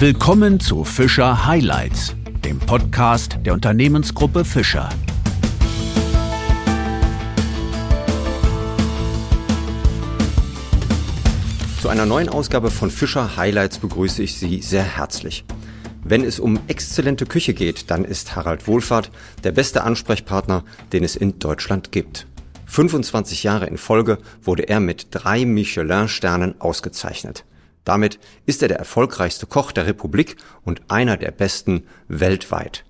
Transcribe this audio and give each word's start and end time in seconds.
Willkommen 0.00 0.58
zu 0.60 0.84
Fischer 0.84 1.44
Highlights, 1.46 2.16
dem 2.42 2.58
Podcast 2.58 3.36
der 3.44 3.52
Unternehmensgruppe 3.52 4.46
Fischer. 4.46 4.88
Zu 11.82 11.90
einer 11.90 12.06
neuen 12.06 12.30
Ausgabe 12.30 12.70
von 12.70 12.90
Fischer 12.90 13.36
Highlights 13.36 13.76
begrüße 13.76 14.22
ich 14.22 14.38
Sie 14.38 14.62
sehr 14.62 14.84
herzlich. 14.84 15.44
Wenn 16.02 16.24
es 16.24 16.40
um 16.40 16.58
exzellente 16.66 17.26
Küche 17.26 17.52
geht, 17.52 17.90
dann 17.90 18.06
ist 18.06 18.34
Harald 18.34 18.66
Wohlfahrt 18.66 19.10
der 19.44 19.52
beste 19.52 19.84
Ansprechpartner, 19.84 20.64
den 20.94 21.04
es 21.04 21.14
in 21.14 21.38
Deutschland 21.38 21.92
gibt. 21.92 22.26
25 22.64 23.42
Jahre 23.42 23.66
in 23.66 23.76
Folge 23.76 24.16
wurde 24.42 24.62
er 24.62 24.80
mit 24.80 25.08
drei 25.10 25.44
Michelin-Sternen 25.44 26.58
ausgezeichnet. 26.58 27.44
Damit 27.84 28.18
ist 28.46 28.62
er 28.62 28.68
der 28.68 28.78
erfolgreichste 28.78 29.46
Koch 29.46 29.72
der 29.72 29.86
Republik 29.86 30.36
und 30.64 30.82
einer 30.88 31.16
der 31.16 31.30
besten 31.30 31.84
weltweit. 32.08 32.84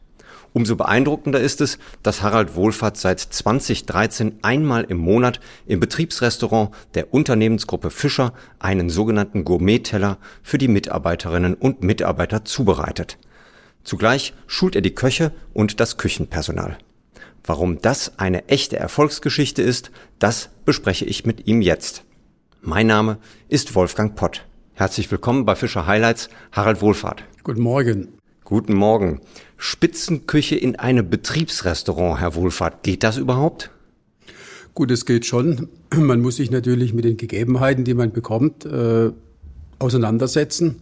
Umso 0.52 0.74
beeindruckender 0.74 1.40
ist 1.40 1.60
es, 1.60 1.78
dass 2.02 2.22
Harald 2.22 2.56
Wohlfahrt 2.56 2.96
seit 2.96 3.20
2013 3.20 4.40
einmal 4.42 4.82
im 4.82 4.96
Monat 4.96 5.38
im 5.66 5.78
Betriebsrestaurant 5.78 6.70
der 6.94 7.14
Unternehmensgruppe 7.14 7.90
Fischer 7.90 8.32
einen 8.58 8.90
sogenannten 8.90 9.44
Gourmet-Teller 9.44 10.18
für 10.42 10.58
die 10.58 10.66
Mitarbeiterinnen 10.66 11.54
und 11.54 11.84
Mitarbeiter 11.84 12.44
zubereitet. 12.44 13.16
Zugleich 13.84 14.34
schult 14.48 14.74
er 14.74 14.82
die 14.82 14.94
Köche 14.94 15.32
und 15.54 15.78
das 15.78 15.98
Küchenpersonal. 15.98 16.78
Warum 17.44 17.80
das 17.80 18.18
eine 18.18 18.48
echte 18.48 18.76
Erfolgsgeschichte 18.76 19.62
ist, 19.62 19.90
das 20.18 20.50
bespreche 20.64 21.04
ich 21.04 21.24
mit 21.24 21.46
ihm 21.46 21.62
jetzt. 21.62 22.04
Mein 22.60 22.88
Name 22.88 23.18
ist 23.48 23.74
Wolfgang 23.74 24.14
Pott. 24.16 24.44
Herzlich 24.80 25.10
willkommen 25.10 25.44
bei 25.44 25.56
Fischer 25.56 25.86
Highlights, 25.86 26.30
Harald 26.52 26.80
Wohlfahrt. 26.80 27.24
Guten 27.44 27.60
Morgen. 27.60 28.08
Guten 28.44 28.72
Morgen. 28.72 29.20
Spitzenküche 29.58 30.56
in 30.56 30.76
einem 30.76 31.10
Betriebsrestaurant, 31.10 32.18
Herr 32.18 32.34
Wohlfahrt. 32.34 32.82
Geht 32.82 33.02
das 33.02 33.18
überhaupt? 33.18 33.70
Gut, 34.72 34.90
es 34.90 35.04
geht 35.04 35.26
schon. 35.26 35.68
Man 35.94 36.22
muss 36.22 36.36
sich 36.36 36.50
natürlich 36.50 36.94
mit 36.94 37.04
den 37.04 37.18
Gegebenheiten, 37.18 37.84
die 37.84 37.92
man 37.92 38.12
bekommt, 38.12 38.64
äh, 38.64 39.10
auseinandersetzen, 39.78 40.76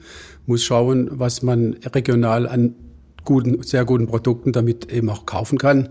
muss 0.47 0.63
schauen, 0.63 1.09
was 1.11 1.43
man 1.43 1.75
regional 1.93 2.47
an 2.47 2.77
guten, 3.25 3.65
sehr 3.65 3.85
guten 3.85 4.07
Produkten 4.07 4.53
damit 4.53 4.93
eben 4.93 5.11
auch 5.11 5.27
kaufen 5.27 5.59
kann 5.59 5.89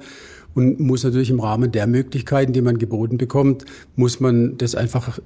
und 0.55 0.79
muss 0.79 1.03
natürlich 1.03 1.29
im 1.29 1.41
Rahmen 1.41 1.73
der 1.73 1.87
Möglichkeiten, 1.87 2.53
die 2.53 2.61
man 2.61 2.77
geboten 2.77 3.17
bekommt, 3.17 3.65
muss 3.97 4.21
man 4.21 4.57
das 4.57 4.75
einfach 4.75 5.19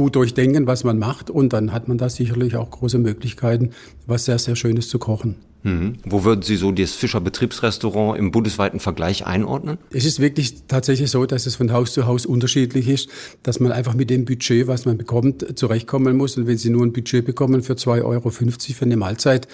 gut 0.00 0.16
durchdenken, 0.16 0.66
was 0.66 0.82
man 0.82 0.98
macht. 0.98 1.28
Und 1.28 1.52
dann 1.52 1.74
hat 1.74 1.86
man 1.86 1.98
da 1.98 2.08
sicherlich 2.08 2.56
auch 2.56 2.70
große 2.70 2.98
Möglichkeiten, 2.98 3.72
was 4.06 4.24
sehr, 4.24 4.38
sehr 4.38 4.56
Schönes 4.56 4.88
zu 4.88 4.98
kochen. 4.98 5.36
Mhm. 5.62 5.94
Wo 6.04 6.24
würden 6.24 6.42
Sie 6.42 6.56
so 6.56 6.72
das 6.72 6.92
Fischer 6.92 7.20
Betriebsrestaurant 7.20 8.18
im 8.18 8.30
bundesweiten 8.30 8.80
Vergleich 8.80 9.26
einordnen? 9.26 9.78
Es 9.92 10.04
ist 10.04 10.20
wirklich 10.20 10.66
tatsächlich 10.68 11.10
so, 11.10 11.26
dass 11.26 11.46
es 11.46 11.56
von 11.56 11.72
Haus 11.72 11.92
zu 11.92 12.06
Haus 12.06 12.24
unterschiedlich 12.24 12.88
ist, 12.88 13.08
dass 13.42 13.60
man 13.60 13.72
einfach 13.72 13.94
mit 13.94 14.10
dem 14.10 14.24
Budget, 14.24 14.66
was 14.66 14.86
man 14.86 14.96
bekommt, 14.96 15.58
zurechtkommen 15.58 16.16
muss. 16.16 16.36
Und 16.36 16.46
wenn 16.46 16.56
Sie 16.56 16.70
nur 16.70 16.84
ein 16.84 16.92
Budget 16.92 17.24
bekommen 17.24 17.62
für 17.62 17.74
2,50 17.74 18.04
Euro 18.04 18.30
für 18.30 18.84
eine 18.84 18.96
Mahlzeit, 18.96 19.48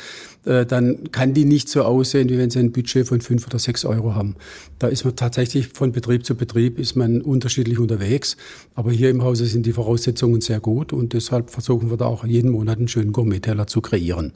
äh, 0.44 0.64
dann 0.64 1.10
kann 1.10 1.34
die 1.34 1.44
nicht 1.44 1.68
so 1.68 1.82
aussehen, 1.82 2.28
wie 2.28 2.38
wenn 2.38 2.50
Sie 2.50 2.60
ein 2.60 2.72
Budget 2.72 3.06
von 3.08 3.20
5 3.20 3.46
oder 3.46 3.58
6 3.58 3.84
Euro 3.84 4.14
haben. 4.14 4.36
Da 4.78 4.86
ist 4.86 5.04
man 5.04 5.16
tatsächlich 5.16 5.68
von 5.68 5.92
Betrieb 5.92 6.24
zu 6.24 6.36
Betrieb 6.36 6.78
ist 6.78 6.94
man 6.94 7.20
unterschiedlich 7.20 7.78
unterwegs. 7.78 8.36
Aber 8.74 8.92
hier 8.92 9.10
im 9.10 9.22
Hause 9.22 9.46
sind 9.46 9.66
die 9.66 9.72
Voraussetzungen 9.72 10.40
sehr 10.40 10.60
gut 10.60 10.92
und 10.92 11.12
deshalb 11.14 11.50
versuchen 11.50 11.90
wir 11.90 11.96
da 11.96 12.06
auch 12.06 12.24
jeden 12.24 12.50
Monat 12.50 12.78
einen 12.78 12.88
schönen 12.88 13.12
Gourmet-Teller 13.12 13.66
zu 13.66 13.80
kreieren. 13.80 14.32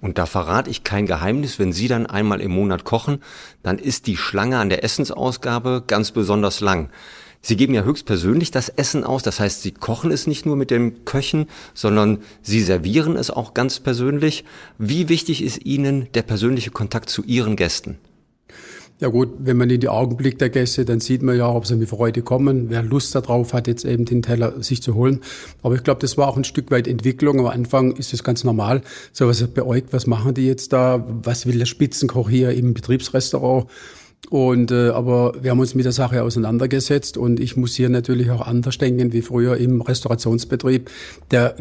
Und 0.00 0.18
da 0.18 0.26
verrate 0.26 0.68
ich 0.68 0.84
kein 0.84 1.06
Geheimnis, 1.06 1.58
wenn 1.58 1.72
Sie 1.72 1.86
dann 1.86 2.06
einmal 2.06 2.40
im 2.40 2.50
Monat 2.50 2.84
kochen, 2.84 3.22
dann 3.62 3.78
ist 3.78 4.06
die 4.08 4.16
Schlange 4.16 4.58
an 4.58 4.68
der 4.68 4.82
Essensausgabe 4.82 5.84
ganz 5.86 6.10
besonders 6.10 6.60
lang. 6.60 6.90
Sie 7.40 7.56
geben 7.56 7.74
ja 7.74 7.82
höchstpersönlich 7.82 8.52
das 8.52 8.68
Essen 8.68 9.02
aus, 9.02 9.22
das 9.24 9.40
heißt, 9.40 9.62
Sie 9.62 9.72
kochen 9.72 10.12
es 10.12 10.28
nicht 10.28 10.46
nur 10.46 10.56
mit 10.56 10.70
den 10.70 11.04
Köchen, 11.04 11.46
sondern 11.74 12.18
Sie 12.42 12.60
servieren 12.60 13.16
es 13.16 13.30
auch 13.30 13.52
ganz 13.54 13.80
persönlich. 13.80 14.44
Wie 14.78 15.08
wichtig 15.08 15.42
ist 15.42 15.64
Ihnen 15.64 16.08
der 16.14 16.22
persönliche 16.22 16.70
Kontakt 16.70 17.08
zu 17.10 17.24
Ihren 17.24 17.56
Gästen? 17.56 17.98
Ja 19.02 19.08
gut, 19.08 19.30
wenn 19.40 19.56
man 19.56 19.68
in 19.68 19.80
die 19.80 19.88
Augen 19.88 20.16
blickt 20.16 20.40
der 20.40 20.48
Gäste, 20.48 20.84
dann 20.84 21.00
sieht 21.00 21.24
man 21.24 21.36
ja, 21.36 21.52
ob 21.52 21.66
sie 21.66 21.74
mit 21.74 21.88
Freude 21.88 22.22
kommen, 22.22 22.70
wer 22.70 22.84
Lust 22.84 23.12
darauf 23.16 23.52
hat, 23.52 23.66
jetzt 23.66 23.84
eben 23.84 24.04
den 24.04 24.22
Teller 24.22 24.62
sich 24.62 24.80
zu 24.80 24.94
holen. 24.94 25.22
Aber 25.60 25.74
ich 25.74 25.82
glaube, 25.82 26.00
das 26.00 26.16
war 26.16 26.28
auch 26.28 26.36
ein 26.36 26.44
Stück 26.44 26.70
weit 26.70 26.86
Entwicklung. 26.86 27.40
Am 27.40 27.46
Anfang 27.46 27.96
ist 27.96 28.12
das 28.12 28.22
ganz 28.22 28.44
normal. 28.44 28.82
So 29.12 29.26
was 29.26 29.44
beäugt, 29.48 29.92
was 29.92 30.06
machen 30.06 30.34
die 30.34 30.46
jetzt 30.46 30.72
da? 30.72 31.04
Was 31.24 31.46
will 31.46 31.58
der 31.58 31.66
Spitzenkoch 31.66 32.30
hier 32.30 32.52
im 32.52 32.74
Betriebsrestaurant? 32.74 33.66
Und 34.30 34.70
äh, 34.70 34.90
aber 34.90 35.32
wir 35.42 35.50
haben 35.50 35.58
uns 35.58 35.74
mit 35.74 35.84
der 35.84 35.90
Sache 35.90 36.22
auseinandergesetzt 36.22 37.16
und 37.16 37.40
ich 37.40 37.56
muss 37.56 37.74
hier 37.74 37.88
natürlich 37.88 38.30
auch 38.30 38.46
anders 38.46 38.78
denken 38.78 39.12
wie 39.12 39.22
früher 39.22 39.56
im 39.56 39.80
Restaurationsbetrieb. 39.80 40.88
Der 41.32 41.56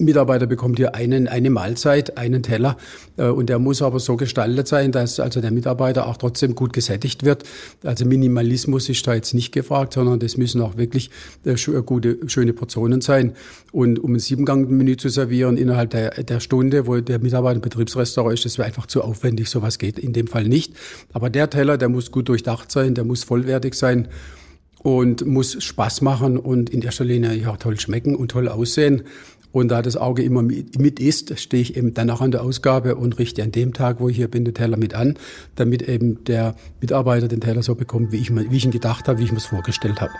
Mitarbeiter 0.00 0.46
bekommt 0.46 0.78
hier 0.78 0.94
einen, 0.94 1.28
eine 1.28 1.50
Mahlzeit, 1.50 2.18
einen 2.18 2.42
Teller 2.42 2.76
äh, 3.16 3.26
und 3.26 3.48
der 3.48 3.58
muss 3.58 3.82
aber 3.82 4.00
so 4.00 4.16
gestaltet 4.16 4.68
sein, 4.68 4.92
dass 4.92 5.20
also 5.20 5.40
der 5.40 5.50
Mitarbeiter 5.50 6.06
auch 6.06 6.16
trotzdem 6.16 6.54
gut 6.54 6.72
gesättigt 6.72 7.24
wird. 7.24 7.44
Also 7.84 8.04
Minimalismus 8.04 8.88
ist 8.88 9.06
da 9.06 9.14
jetzt 9.14 9.34
nicht 9.34 9.52
gefragt, 9.52 9.94
sondern 9.94 10.18
das 10.18 10.36
müssen 10.36 10.60
auch 10.60 10.76
wirklich 10.76 11.10
äh, 11.44 11.50
äh, 11.50 11.82
gute, 11.82 12.18
schöne 12.26 12.52
Portionen 12.52 13.00
sein. 13.00 13.32
Und 13.72 13.98
um 13.98 14.14
ein 14.14 14.18
Siebengang-Menü 14.18 14.96
zu 14.96 15.08
servieren 15.08 15.56
innerhalb 15.56 15.90
der, 15.90 16.10
der 16.22 16.40
Stunde, 16.40 16.86
wo 16.86 17.00
der 17.00 17.18
Mitarbeiter 17.18 17.56
im 17.56 17.62
Betriebsrestaurant 17.62 18.34
ist, 18.34 18.44
das 18.44 18.58
wäre 18.58 18.66
einfach 18.66 18.86
zu 18.86 19.02
aufwendig. 19.02 19.48
Sowas 19.48 19.78
geht 19.78 19.98
in 19.98 20.12
dem 20.12 20.26
Fall 20.26 20.44
nicht. 20.44 20.74
Aber 21.12 21.30
der 21.30 21.50
Teller, 21.50 21.76
der 21.76 21.88
muss 21.88 22.10
gut 22.10 22.28
durchdacht 22.28 22.70
sein, 22.72 22.94
der 22.94 23.04
muss 23.04 23.24
vollwertig 23.24 23.74
sein 23.74 24.08
und 24.82 25.26
muss 25.26 25.62
Spaß 25.62 26.00
machen 26.00 26.38
und 26.38 26.70
in 26.70 26.82
erster 26.82 27.04
Linie 27.04 27.34
ja 27.34 27.56
toll 27.56 27.78
schmecken 27.78 28.16
und 28.16 28.30
toll 28.30 28.48
aussehen. 28.48 29.02
Und 29.52 29.68
da 29.68 29.82
das 29.82 29.96
Auge 29.96 30.22
immer 30.22 30.42
mit 30.42 31.00
ist, 31.00 31.38
stehe 31.38 31.62
ich 31.62 31.76
eben 31.76 31.94
danach 31.94 32.20
an 32.20 32.30
der 32.30 32.42
Ausgabe 32.42 32.96
und 32.96 33.18
richte 33.18 33.42
an 33.42 33.52
dem 33.52 33.72
Tag, 33.72 34.00
wo 34.00 34.08
ich 34.08 34.16
hier 34.16 34.28
bin, 34.28 34.44
den 34.44 34.54
Teller 34.54 34.76
mit 34.76 34.94
an, 34.94 35.18
damit 35.56 35.82
eben 35.82 36.22
der 36.24 36.54
Mitarbeiter 36.80 37.28
den 37.28 37.40
Teller 37.40 37.62
so 37.62 37.74
bekommt, 37.74 38.12
wie 38.12 38.18
ich, 38.18 38.34
wie 38.34 38.56
ich 38.56 38.64
ihn 38.64 38.70
gedacht 38.70 39.08
habe, 39.08 39.18
wie 39.18 39.24
ich 39.24 39.32
mir 39.32 39.38
es 39.38 39.46
vorgestellt 39.46 40.00
habe. 40.00 40.12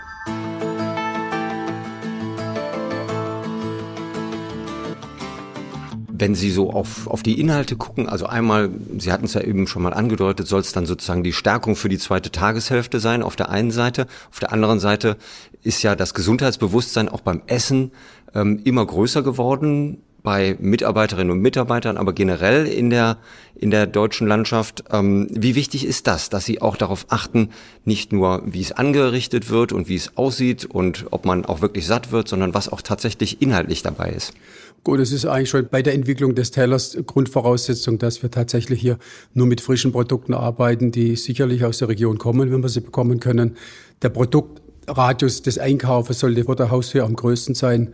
Wenn 6.21 6.35
Sie 6.35 6.51
so 6.51 6.71
auf, 6.71 7.07
auf 7.07 7.23
die 7.23 7.41
Inhalte 7.41 7.77
gucken, 7.77 8.07
also 8.07 8.27
einmal, 8.27 8.71
Sie 8.99 9.11
hatten 9.11 9.25
es 9.25 9.33
ja 9.33 9.41
eben 9.41 9.67
schon 9.67 9.83
mal 9.83 9.95
angedeutet, 9.95 10.47
soll 10.47 10.61
es 10.61 10.73
dann 10.73 10.85
sozusagen 10.85 11.25
die 11.25 11.33
Stärkung 11.33 11.77
für 11.77 11.89
die 11.89 11.99
zweite 11.99 12.31
Tageshälfte 12.31 13.01
sein 13.01 13.23
auf 13.23 13.37
der 13.37 13.49
einen 13.49 13.71
Seite. 13.71 14.07
Auf 14.31 14.39
der 14.39 14.53
anderen 14.53 14.81
Seite 14.81 15.17
ist 15.63 15.83
ja 15.83 15.97
das 15.97 16.13
Gesundheitsbewusstsein 16.13 17.09
auch 17.09 17.23
beim 17.23 17.41
Essen 17.47 17.93
ähm, 18.35 18.61
immer 18.65 18.85
größer 18.85 19.23
geworden 19.23 20.03
bei 20.23 20.57
Mitarbeiterinnen 20.61 21.31
und 21.31 21.41
Mitarbeitern, 21.41 21.97
aber 21.97 22.13
generell 22.13 22.67
in 22.67 22.91
der, 22.91 23.19
in 23.55 23.71
der 23.71 23.87
deutschen 23.87 24.27
Landschaft. 24.27 24.85
Ähm, 24.91 25.29
wie 25.31 25.55
wichtig 25.55 25.87
ist 25.87 26.07
das, 26.07 26.29
dass 26.29 26.45
Sie 26.45 26.61
auch 26.61 26.77
darauf 26.77 27.07
achten, 27.09 27.51
nicht 27.85 28.13
nur, 28.13 28.43
wie 28.45 28.61
es 28.61 28.73
angerichtet 28.73 29.51
wird 29.51 29.73
und 29.73 29.89
wie 29.89 29.97
es 29.97 30.17
aussieht 30.17 30.65
und 30.65 31.07
ob 31.11 31.25
man 31.25 31.45
auch 31.45 31.63
wirklich 31.63 31.87
satt 31.87 32.13
wird, 32.13 32.29
sondern 32.29 32.55
was 32.55 32.69
auch 32.69 32.83
tatsächlich 32.83 33.41
inhaltlich 33.41 33.83
dabei 33.83 34.11
ist? 34.11 34.35
Gut, 34.83 34.99
es 34.99 35.13
ist 35.13 35.27
eigentlich 35.27 35.51
schon 35.51 35.69
bei 35.71 35.83
der 35.83 35.93
Entwicklung 35.93 36.35
des 36.35 36.53
Tellers 36.53 36.97
Grundvoraussetzung, 37.07 37.99
dass 37.99 38.23
wir 38.23 38.31
tatsächlich 38.31 38.81
hier 38.81 38.99
nur 39.35 39.47
mit 39.47 39.61
frischen 39.61 39.93
Produkten 39.93 40.33
arbeiten, 40.33 40.91
die 40.91 41.17
sicherlich 41.17 41.65
aus 41.65 41.79
der 41.79 41.89
Region 41.89 42.17
kommen, 42.17 42.51
wenn 42.51 42.63
wir 42.63 42.71
sie 42.71 42.81
bekommen 42.81 43.21
können. 43.21 43.57
Der 44.01 44.09
Produktradius 44.09 45.43
des 45.43 45.59
Einkaufes 45.59 46.21
sollte 46.21 46.45
vor 46.45 46.57
der 46.57 46.71
Haustür 46.71 47.05
am 47.05 47.15
größten 47.15 47.55
sein, 47.55 47.91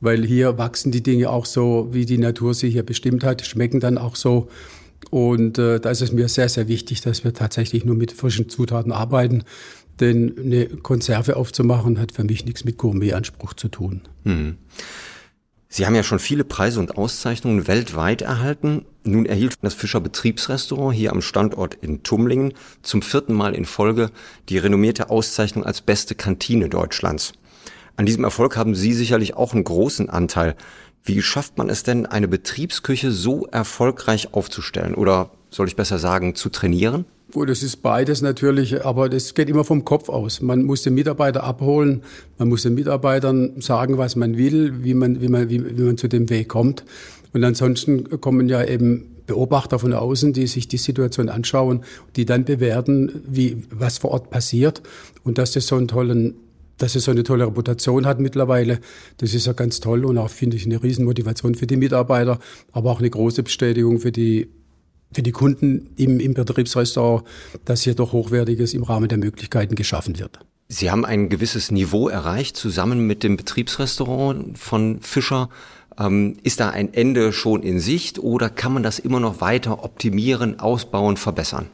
weil 0.00 0.24
hier 0.24 0.58
wachsen 0.58 0.92
die 0.92 1.02
Dinge 1.02 1.30
auch 1.30 1.46
so, 1.46 1.88
wie 1.92 2.06
die 2.06 2.18
Natur 2.18 2.54
sie 2.54 2.70
hier 2.70 2.84
bestimmt 2.84 3.24
hat, 3.24 3.44
schmecken 3.44 3.80
dann 3.80 3.98
auch 3.98 4.16
so. 4.16 4.48
Und 5.10 5.58
äh, 5.58 5.80
da 5.80 5.90
ist 5.90 6.02
es 6.02 6.12
mir 6.12 6.28
sehr, 6.28 6.48
sehr 6.48 6.68
wichtig, 6.68 7.00
dass 7.00 7.24
wir 7.24 7.32
tatsächlich 7.32 7.84
nur 7.84 7.96
mit 7.96 8.12
frischen 8.12 8.48
Zutaten 8.48 8.92
arbeiten. 8.92 9.44
Denn 10.00 10.38
eine 10.38 10.66
Konserve 10.66 11.36
aufzumachen, 11.36 11.98
hat 11.98 12.12
für 12.12 12.24
mich 12.24 12.44
nichts 12.44 12.64
mit 12.64 12.78
Gourmet-Anspruch 12.78 13.54
zu 13.54 13.68
tun. 13.68 14.02
Mhm. 14.24 14.58
Sie 15.70 15.84
haben 15.84 15.94
ja 15.94 16.02
schon 16.02 16.18
viele 16.18 16.44
Preise 16.44 16.80
und 16.80 16.96
Auszeichnungen 16.96 17.68
weltweit 17.68 18.22
erhalten. 18.22 18.86
Nun 19.04 19.26
erhielt 19.26 19.56
das 19.60 19.74
Fischer 19.74 20.00
Betriebsrestaurant 20.00 20.96
hier 20.96 21.12
am 21.12 21.20
Standort 21.20 21.74
in 21.74 22.02
Tumlingen 22.02 22.54
zum 22.82 23.02
vierten 23.02 23.34
Mal 23.34 23.54
in 23.54 23.66
Folge 23.66 24.10
die 24.48 24.56
renommierte 24.56 25.10
Auszeichnung 25.10 25.64
als 25.64 25.82
beste 25.82 26.14
Kantine 26.14 26.70
Deutschlands. 26.70 27.34
An 27.98 28.06
diesem 28.06 28.22
Erfolg 28.22 28.56
haben 28.56 28.76
Sie 28.76 28.92
sicherlich 28.92 29.34
auch 29.34 29.54
einen 29.54 29.64
großen 29.64 30.08
Anteil. 30.08 30.54
Wie 31.02 31.20
schafft 31.20 31.58
man 31.58 31.68
es 31.68 31.82
denn, 31.82 32.06
eine 32.06 32.28
Betriebsküche 32.28 33.10
so 33.10 33.46
erfolgreich 33.46 34.34
aufzustellen? 34.34 34.94
Oder 34.94 35.30
soll 35.50 35.66
ich 35.66 35.74
besser 35.74 35.98
sagen, 35.98 36.36
zu 36.36 36.48
trainieren? 36.48 37.06
Gut, 37.32 37.48
das 37.48 37.64
ist 37.64 37.78
beides 37.78 38.22
natürlich, 38.22 38.84
aber 38.84 39.08
das 39.08 39.34
geht 39.34 39.48
immer 39.48 39.64
vom 39.64 39.84
Kopf 39.84 40.10
aus. 40.10 40.40
Man 40.40 40.62
muss 40.62 40.84
den 40.84 40.94
Mitarbeiter 40.94 41.42
abholen, 41.42 42.04
man 42.38 42.48
muss 42.48 42.62
den 42.62 42.74
Mitarbeitern 42.74 43.60
sagen, 43.60 43.98
was 43.98 44.14
man 44.14 44.36
will, 44.36 44.84
wie 44.84 44.94
man, 44.94 45.20
wie 45.20 45.28
man, 45.28 45.50
wie, 45.50 45.76
wie 45.76 45.82
man 45.82 45.98
zu 45.98 46.06
dem 46.06 46.30
Weg 46.30 46.46
kommt. 46.48 46.84
Und 47.32 47.42
ansonsten 47.42 48.20
kommen 48.20 48.48
ja 48.48 48.64
eben 48.64 49.16
Beobachter 49.26 49.80
von 49.80 49.92
außen, 49.92 50.32
die 50.32 50.46
sich 50.46 50.68
die 50.68 50.76
Situation 50.76 51.28
anschauen, 51.28 51.82
die 52.14 52.26
dann 52.26 52.44
bewerten, 52.44 53.22
wie, 53.26 53.64
was 53.70 53.98
vor 53.98 54.12
Ort 54.12 54.30
passiert. 54.30 54.82
Und 55.24 55.38
dass 55.38 55.50
das 55.50 55.66
so 55.66 55.74
einen 55.74 55.88
tollen 55.88 56.36
dass 56.78 56.94
es 56.94 57.04
so 57.04 57.10
eine 57.10 57.24
tolle 57.24 57.46
Reputation 57.46 58.06
hat 58.06 58.20
mittlerweile. 58.20 58.80
Das 59.18 59.34
ist 59.34 59.46
ja 59.46 59.52
ganz 59.52 59.80
toll 59.80 60.04
und 60.04 60.16
auch, 60.16 60.30
finde 60.30 60.56
ich, 60.56 60.64
eine 60.64 60.82
Riesenmotivation 60.82 61.54
für 61.54 61.66
die 61.66 61.76
Mitarbeiter, 61.76 62.38
aber 62.72 62.90
auch 62.90 63.00
eine 63.00 63.10
große 63.10 63.42
Bestätigung 63.42 63.98
für 64.00 64.12
die, 64.12 64.48
für 65.12 65.22
die 65.22 65.32
Kunden 65.32 65.90
im, 65.96 66.20
im 66.20 66.34
Betriebsrestaurant, 66.34 67.24
dass 67.64 67.82
hier 67.82 67.94
doch 67.94 68.12
Hochwertiges 68.12 68.74
im 68.74 68.84
Rahmen 68.84 69.08
der 69.08 69.18
Möglichkeiten 69.18 69.74
geschaffen 69.74 70.18
wird. 70.18 70.38
Sie 70.68 70.90
haben 70.90 71.04
ein 71.04 71.30
gewisses 71.30 71.70
Niveau 71.70 72.08
erreicht, 72.08 72.56
zusammen 72.56 73.06
mit 73.06 73.22
dem 73.22 73.36
Betriebsrestaurant 73.36 74.58
von 74.58 75.00
Fischer. 75.00 75.48
Ähm, 75.98 76.36
ist 76.42 76.60
da 76.60 76.68
ein 76.68 76.92
Ende 76.92 77.32
schon 77.32 77.62
in 77.62 77.80
Sicht 77.80 78.18
oder 78.18 78.50
kann 78.50 78.74
man 78.74 78.82
das 78.82 78.98
immer 78.98 79.18
noch 79.18 79.40
weiter 79.40 79.82
optimieren, 79.82 80.60
ausbauen, 80.60 81.16
verbessern? 81.16 81.70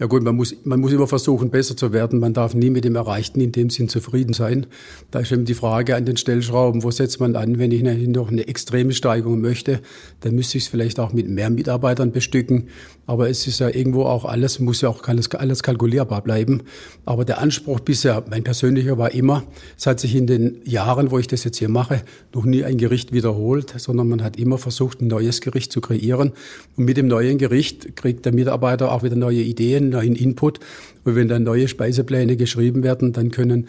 Ja 0.00 0.06
gut, 0.06 0.22
man 0.22 0.36
muss, 0.36 0.54
man 0.62 0.78
muss 0.78 0.92
immer 0.92 1.08
versuchen, 1.08 1.50
besser 1.50 1.76
zu 1.76 1.92
werden. 1.92 2.20
Man 2.20 2.32
darf 2.32 2.54
nie 2.54 2.70
mit 2.70 2.84
dem 2.84 2.94
Erreichten 2.94 3.40
in 3.40 3.50
dem 3.50 3.68
Sinn 3.68 3.88
zufrieden 3.88 4.32
sein. 4.32 4.66
Da 5.10 5.18
ist 5.18 5.32
eben 5.32 5.44
die 5.44 5.54
Frage 5.54 5.96
an 5.96 6.04
den 6.04 6.16
Stellschrauben, 6.16 6.84
wo 6.84 6.92
setzt 6.92 7.18
man 7.18 7.34
an, 7.34 7.58
wenn 7.58 7.72
ich 7.72 7.82
noch 7.82 8.30
eine 8.30 8.46
extreme 8.46 8.92
Steigerung 8.92 9.40
möchte, 9.40 9.80
dann 10.20 10.36
müsste 10.36 10.56
ich 10.56 10.64
es 10.64 10.70
vielleicht 10.70 11.00
auch 11.00 11.12
mit 11.12 11.28
mehr 11.28 11.50
Mitarbeitern 11.50 12.12
bestücken. 12.12 12.68
Aber 13.06 13.28
es 13.28 13.46
ist 13.48 13.58
ja 13.58 13.70
irgendwo 13.70 14.04
auch 14.04 14.24
alles, 14.24 14.60
muss 14.60 14.82
ja 14.82 14.88
auch 14.88 15.02
alles, 15.08 15.32
alles 15.32 15.64
kalkulierbar 15.64 16.22
bleiben. 16.22 16.62
Aber 17.04 17.24
der 17.24 17.40
Anspruch 17.40 17.80
bisher, 17.80 18.22
mein 18.30 18.44
persönlicher 18.44 18.98
war 18.98 19.12
immer, 19.12 19.44
es 19.76 19.86
hat 19.86 19.98
sich 19.98 20.14
in 20.14 20.28
den 20.28 20.60
Jahren, 20.64 21.10
wo 21.10 21.18
ich 21.18 21.26
das 21.26 21.42
jetzt 21.42 21.56
hier 21.56 21.70
mache, 21.70 22.02
noch 22.32 22.44
nie 22.44 22.62
ein 22.62 22.76
Gericht 22.76 23.12
wiederholt, 23.12 23.74
sondern 23.78 24.08
man 24.10 24.22
hat 24.22 24.36
immer 24.36 24.58
versucht, 24.58 25.00
ein 25.00 25.08
neues 25.08 25.40
Gericht 25.40 25.72
zu 25.72 25.80
kreieren. 25.80 26.34
Und 26.76 26.84
mit 26.84 26.96
dem 26.96 27.08
neuen 27.08 27.38
Gericht 27.38 27.96
kriegt 27.96 28.26
der 28.26 28.32
Mitarbeiter 28.32 28.92
auch 28.92 29.02
wieder 29.02 29.16
neue 29.16 29.40
Ideen, 29.40 29.87
neuen 29.90 30.14
Input. 30.14 30.60
Und 31.04 31.16
wenn 31.16 31.28
dann 31.28 31.44
neue 31.44 31.68
Speisepläne 31.68 32.36
geschrieben 32.36 32.82
werden, 32.82 33.12
dann 33.12 33.30
können 33.30 33.68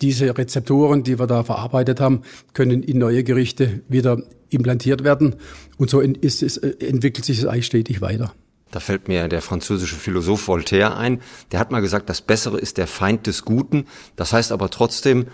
diese 0.00 0.36
Rezeptoren, 0.36 1.02
die 1.02 1.18
wir 1.18 1.26
da 1.26 1.44
verarbeitet 1.44 2.00
haben, 2.00 2.22
können 2.52 2.82
in 2.82 2.98
neue 2.98 3.24
Gerichte 3.24 3.80
wieder 3.88 4.22
implantiert 4.50 5.04
werden. 5.04 5.36
Und 5.78 5.90
so 5.90 6.00
ist 6.00 6.42
es, 6.42 6.56
äh, 6.56 6.74
entwickelt 6.86 7.24
sich 7.24 7.38
es 7.38 7.46
eigentlich 7.46 7.66
stetig 7.66 8.00
weiter. 8.00 8.34
Da 8.70 8.80
fällt 8.80 9.08
mir 9.08 9.28
der 9.28 9.40
französische 9.40 9.94
Philosoph 9.94 10.48
Voltaire 10.48 10.96
ein. 10.96 11.20
Der 11.52 11.60
hat 11.60 11.70
mal 11.70 11.80
gesagt, 11.80 12.08
das 12.08 12.20
Bessere 12.20 12.58
ist 12.58 12.76
der 12.76 12.86
Feind 12.86 13.26
des 13.26 13.44
Guten. 13.44 13.86
Das 14.16 14.32
heißt 14.32 14.50
aber 14.50 14.68
trotzdem, 14.68 15.26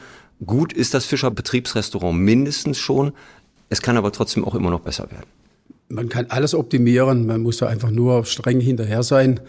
gut 0.44 0.73
ist 0.73 0.93
das 0.93 1.06
Fischer 1.06 1.31
Betriebsrestaurant 1.31 2.19
mindestens 2.19 2.78
schon. 2.78 3.12
Es 3.70 3.81
kann 3.81 3.96
aber 3.96 4.12
trotzdem 4.12 4.44
auch 4.44 4.55
immer 4.55 4.70
noch 4.70 4.81
besser 4.81 5.11
werden. 5.11 5.26
Man 5.88 6.08
kann 6.08 6.26
alles 6.28 6.55
optimieren. 6.55 7.26
Man 7.26 7.40
muss 7.40 7.56
da 7.56 7.66
einfach 7.66 7.90
nur 7.90 8.26
streng 8.26 8.61
hinterher 8.61 9.02
sein 9.02 9.40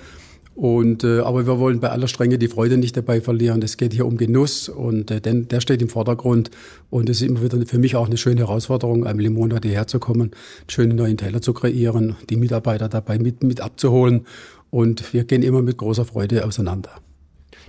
und, 0.54 1.04
äh, 1.04 1.20
aber 1.20 1.48
wir 1.48 1.60
wollen 1.60 1.80
bei 1.80 1.90
aller 1.90 2.08
Strenge 2.08 2.38
die 2.38 2.50
Freude 2.50 2.78
nicht 2.78 2.98
dabei 2.98 3.22
verlieren. 3.22 3.62
Es 3.62 3.78
geht 3.78 3.94
hier 3.94 4.06
um 4.06 4.18
Genuss 4.18 4.68
und 4.68 5.10
äh, 5.10 5.22
denn, 5.22 5.48
der 5.48 5.62
steht 5.62 5.82
im 5.82 5.90
Vordergrund. 5.90 6.52
Und 6.90 7.10
es 7.10 7.22
ist 7.22 7.28
immer 7.28 7.42
wieder 7.42 7.66
für 7.66 7.80
mich 7.80 7.96
auch 7.96 8.08
eine 8.08 8.18
schöne 8.18 8.42
Herausforderung, 8.42 9.06
einmal 9.06 9.26
im 9.26 9.34
Monat 9.34 9.64
hierher 9.64 9.88
zu 9.88 10.00
kommen, 10.00 10.22
einen 10.34 10.70
schönen 10.70 10.96
neuen 10.98 11.18
Teller 11.18 11.42
zu 11.42 11.54
kreieren, 11.54 12.18
die 12.30 12.36
Mitarbeiter 12.36 12.90
dabei 12.90 13.18
mit, 13.18 13.44
mit 13.44 13.62
abzuholen. 13.62 14.26
Und 14.70 15.14
wir 15.14 15.24
gehen 15.24 15.42
immer 15.42 15.62
mit 15.62 15.78
großer 15.78 16.06
Freude 16.06 16.46
auseinander. 16.46 16.92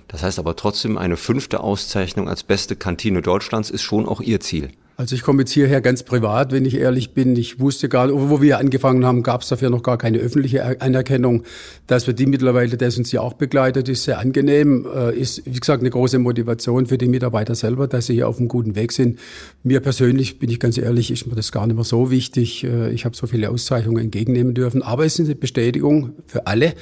Das 0.09 0.21
heißt 0.21 0.37
aber 0.37 0.55
trotzdem, 0.55 0.97
eine 0.97 1.17
fünfte 1.17 1.61
Auszeichnung 1.61 2.27
als 2.27 2.43
beste 2.43 2.75
Kantine 2.75 3.21
Deutschlands 3.21 3.69
ist 3.69 3.81
schon 3.81 4.05
auch 4.05 4.19
Ihr 4.19 4.41
Ziel. 4.41 4.69
Also 4.95 5.15
ich 5.15 5.23
komme 5.23 5.41
jetzt 5.41 5.51
hierher 5.51 5.81
ganz 5.81 6.03
privat, 6.03 6.51
wenn 6.51 6.65
ich 6.65 6.75
ehrlich 6.75 7.13
bin. 7.13 7.35
Ich 7.35 7.59
wusste 7.59 7.89
gar 7.89 8.07
nicht, 8.07 8.15
wo 8.15 8.41
wir 8.41 8.59
angefangen 8.59 9.05
haben, 9.05 9.23
gab 9.23 9.41
es 9.41 9.47
dafür 9.47 9.71
noch 9.71 9.81
gar 9.81 9.97
keine 9.97 10.19
öffentliche 10.19 10.79
Anerkennung. 10.81 11.43
Dass 11.87 12.05
wir 12.05 12.13
die 12.13 12.27
mittlerweile, 12.27 12.77
das 12.77 12.97
uns 12.97 13.11
ja 13.11 13.21
auch 13.21 13.33
begleitet, 13.33 13.89
ist 13.89 14.03
sehr 14.03 14.19
angenehm. 14.19 14.85
Äh, 14.93 15.17
ist, 15.17 15.45
wie 15.45 15.59
gesagt, 15.59 15.81
eine 15.81 15.89
große 15.89 16.19
Motivation 16.19 16.85
für 16.85 16.99
die 16.99 17.07
Mitarbeiter 17.07 17.55
selber, 17.55 17.87
dass 17.87 18.05
sie 18.05 18.13
hier 18.13 18.27
auf 18.27 18.37
einem 18.37 18.47
guten 18.47 18.75
Weg 18.75 18.91
sind. 18.91 19.17
Mir 19.63 19.79
persönlich, 19.79 20.37
bin 20.37 20.51
ich 20.51 20.59
ganz 20.59 20.77
ehrlich, 20.77 21.09
ist 21.09 21.25
mir 21.25 21.35
das 21.35 21.51
gar 21.51 21.65
nicht 21.65 21.75
mehr 21.75 21.85
so 21.85 22.11
wichtig. 22.11 22.63
Äh, 22.63 22.91
ich 22.91 23.05
habe 23.05 23.15
so 23.15 23.25
viele 23.25 23.49
Auszeichnungen 23.49 24.03
entgegennehmen 24.03 24.53
dürfen. 24.53 24.83
Aber 24.83 25.05
es 25.05 25.17
ist 25.17 25.25
eine 25.25 25.35
Bestätigung 25.35 26.11
für 26.27 26.45
alle, 26.45 26.73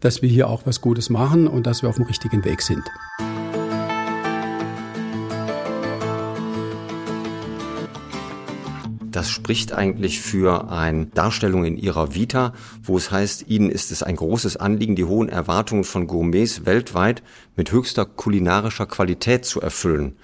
dass 0.00 0.22
wir 0.22 0.28
hier 0.28 0.48
auch 0.48 0.66
was 0.66 0.80
Gutes 0.80 1.08
machen 1.08 1.46
und 1.46 1.68
dass 1.68 1.82
wir 1.82 1.88
auf 1.88 1.96
dem 1.96 2.06
richtigen 2.06 2.44
Weg 2.44 2.62
sind. 2.62 2.82
Das 9.10 9.28
spricht 9.28 9.72
eigentlich 9.72 10.20
für 10.20 10.70
eine 10.70 11.06
Darstellung 11.06 11.64
in 11.64 11.76
ihrer 11.76 12.14
Vita, 12.14 12.52
wo 12.82 12.96
es 12.96 13.10
heißt, 13.10 13.46
ihnen 13.48 13.68
ist 13.68 13.90
es 13.90 14.04
ein 14.04 14.14
großes 14.14 14.56
Anliegen, 14.56 14.94
die 14.94 15.04
hohen 15.04 15.28
Erwartungen 15.28 15.82
von 15.82 16.06
Gourmets 16.06 16.64
weltweit 16.64 17.22
mit 17.56 17.72
höchster 17.72 18.04
kulinarischer 18.04 18.86
Qualität 18.86 19.44
zu 19.44 19.60
erfüllen. 19.60 20.16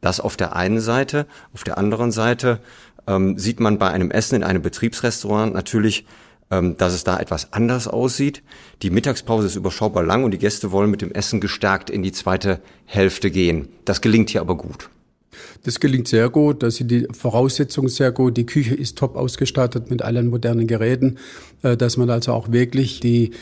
Das 0.00 0.18
auf 0.18 0.36
der 0.36 0.56
einen 0.56 0.80
Seite. 0.80 1.26
Auf 1.54 1.62
der 1.62 1.78
anderen 1.78 2.10
Seite 2.10 2.60
ähm, 3.06 3.38
sieht 3.38 3.60
man 3.60 3.78
bei 3.78 3.90
einem 3.90 4.10
Essen 4.10 4.34
in 4.34 4.42
einem 4.42 4.62
Betriebsrestaurant 4.62 5.54
natürlich, 5.54 6.04
ähm, 6.50 6.76
dass 6.76 6.94
es 6.94 7.04
da 7.04 7.20
etwas 7.20 7.52
anders 7.52 7.86
aussieht. 7.86 8.42
Die 8.82 8.90
Mittagspause 8.90 9.46
ist 9.46 9.56
überschaubar 9.56 10.02
lang 10.02 10.24
und 10.24 10.32
die 10.32 10.38
Gäste 10.38 10.72
wollen 10.72 10.90
mit 10.90 11.00
dem 11.00 11.12
Essen 11.12 11.40
gestärkt 11.40 11.90
in 11.90 12.02
die 12.02 12.12
zweite 12.12 12.60
Hälfte 12.86 13.30
gehen. 13.30 13.68
Das 13.84 14.00
gelingt 14.00 14.30
hier 14.30 14.40
aber 14.40 14.56
gut. 14.56 14.90
Das 15.64 15.80
gelingt 15.80 16.08
sehr 16.08 16.28
gut, 16.30 16.62
da 16.62 16.70
sind 16.70 16.90
die 16.90 17.06
Voraussetzungen 17.12 17.88
sehr 17.88 18.12
gut. 18.12 18.36
Die 18.36 18.46
Küche 18.46 18.74
ist 18.74 18.98
top 18.98 19.16
ausgestattet 19.16 19.90
mit 19.90 20.02
allen 20.02 20.28
modernen 20.28 20.66
Geräten, 20.66 21.18
äh, 21.62 21.76
dass 21.76 21.96
man 21.96 22.10
also 22.10 22.32
auch 22.32 22.52
wirklich 22.52 23.00
die 23.00 23.32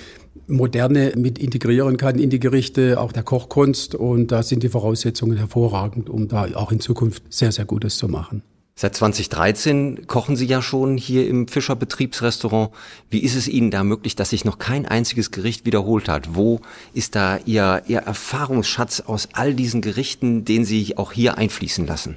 Moderne 0.47 1.13
mit 1.17 1.39
integrieren 1.39 1.97
kann 1.97 2.19
in 2.19 2.31
die 2.31 2.41
Gerichte, 2.41 3.01
auch 3.01 3.13
der 3.13 3.23
Kochkunst. 3.23 3.95
Und 3.95 4.33
da 4.33 4.43
sind 4.43 4.63
die 4.63 4.69
Voraussetzungen 4.69 5.37
hervorragend, 5.37 6.09
um 6.09 6.29
da 6.29 6.47
auch 6.55 6.73
in 6.73 6.81
Zukunft 6.81 7.23
sehr, 7.31 7.53
sehr 7.53 7.65
Gutes 7.65 7.97
zu 7.97 8.09
machen. 8.09 8.43
Seit 8.75 8.97
2013 8.97 10.07
kochen 10.07 10.37
Sie 10.37 10.47
ja 10.47 10.63
schon 10.63 10.97
hier 10.97 11.29
im 11.29 11.49
Fischer 11.49 11.77
Betriebsrestaurant. 11.77 12.71
Wie 13.11 13.19
ist 13.19 13.35
es 13.35 13.47
Ihnen 13.47 13.71
da 13.71 13.85
möglich, 13.85 14.17
dass 14.17 14.31
sich 14.31 14.45
noch 14.45 14.59
kein 14.59 14.87
einziges 14.87 15.31
Gericht 15.31 15.67
wiederholt 15.67 16.09
hat? 16.09 16.35
Wo 16.35 16.61
ist 16.95 17.15
da 17.15 17.39
Ihr, 17.45 17.83
Ihr 17.89 17.99
Erfahrungsschatz 17.99 19.01
aus 19.01 19.29
all 19.35 19.55
diesen 19.55 19.83
Gerichten, 19.83 20.45
den 20.45 20.65
Sie 20.65 20.97
auch 20.97 21.13
hier 21.13 21.37
einfließen 21.37 21.87
lassen? 21.87 22.17